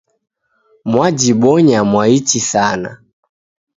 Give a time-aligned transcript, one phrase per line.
[0.91, 2.91] Mwajibonya mwaichi sana.